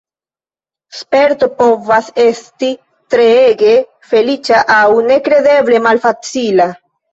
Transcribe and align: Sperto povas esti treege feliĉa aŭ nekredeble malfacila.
Sperto 1.01 1.49
povas 1.59 2.07
esti 2.23 2.71
treege 3.15 3.75
feliĉa 4.15 4.65
aŭ 4.79 4.89
nekredeble 5.13 5.85
malfacila. 5.91 6.71